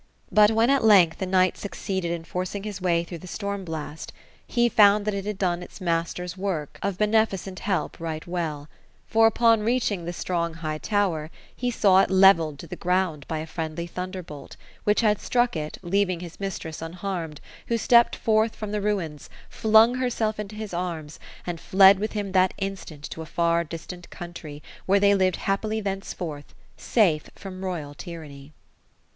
But 0.31 0.49
when, 0.49 0.71
at 0.71 0.83
length, 0.83 1.19
the 1.19 1.27
knight 1.27 1.57
succeeded 1.59 2.09
in 2.09 2.23
forcing 2.23 2.63
his 2.63 2.81
way 2.81 3.03
through 3.03 3.19
the 3.19 3.27
storm 3.27 3.63
blast, 3.63 4.11
he 4.47 4.67
found 4.67 5.05
that 5.05 5.13
it 5.13 5.25
had 5.25 5.37
done 5.37 5.61
its 5.61 5.79
masters' 5.79 6.35
work 6.35 6.79
of 6.81 6.97
THE 6.97 7.05
ROSE 7.05 7.09
OF 7.09 7.13
EL8INORE. 7.13 7.21
205 7.21 7.27
beneficent 7.29 7.59
help 7.59 7.99
right 7.99 8.25
well: 8.25 8.67
for 9.05 9.27
upon 9.27 9.61
reaching 9.61 10.05
the 10.05 10.11
strong 10.11 10.55
high 10.55 10.79
tower, 10.79 11.29
he 11.55 11.69
saw 11.69 12.01
it 12.01 12.09
levelled 12.09 12.57
to 12.57 12.65
the 12.65 12.75
ground 12.75 13.27
by 13.27 13.37
a 13.37 13.45
friendly 13.45 13.85
thunder 13.85 14.23
bolt; 14.23 14.57
which 14.85 15.01
had 15.01 15.21
struck 15.21 15.55
it, 15.55 15.77
leaving 15.83 16.19
his 16.21 16.39
mistress 16.39 16.81
unharmed, 16.81 17.39
who 17.67 17.77
stepped 17.77 18.15
forth 18.15 18.55
from 18.55 18.71
the 18.71 18.81
ruins, 18.81 19.29
flung 19.51 19.93
herself 19.97 20.39
into 20.39 20.55
his 20.55 20.73
arms, 20.73 21.19
and 21.45 21.59
fled 21.61 21.99
with 21.99 22.13
him 22.13 22.31
that 22.31 22.55
instant 22.57 23.03
to 23.11 23.21
a 23.21 23.27
far 23.27 23.63
distant 23.63 24.09
country, 24.09 24.63
where 24.87 24.99
they 24.99 25.13
lived 25.13 25.35
happily 25.35 25.79
thenceforth, 25.79 26.55
safe 26.75 27.29
from 27.35 27.63
royal 27.63 27.93
tyranny. 27.93 28.51